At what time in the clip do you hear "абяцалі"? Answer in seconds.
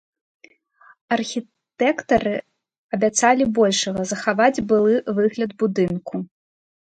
2.97-3.43